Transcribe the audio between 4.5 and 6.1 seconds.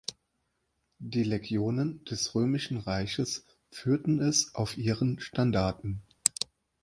auf ihren Standarten.